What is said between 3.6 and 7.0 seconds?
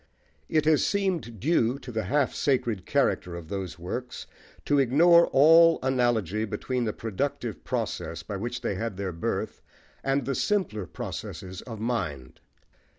works to ignore all analogy between the